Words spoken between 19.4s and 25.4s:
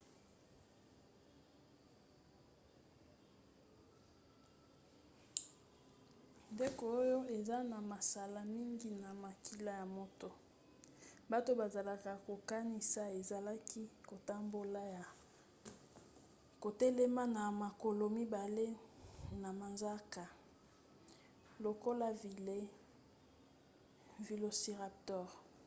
na manzaka lokola velociraptor